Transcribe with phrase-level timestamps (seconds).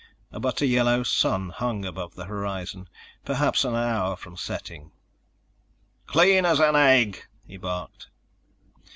[0.31, 2.89] A butter yellow sun hung above the horizon,
[3.23, 4.91] perhaps an hour from setting.
[6.07, 8.07] "Clean as an egg!" he barked.